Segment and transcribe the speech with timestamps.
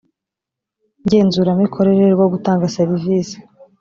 [1.05, 3.37] ngenzuramikorere rwo gutanga serivisi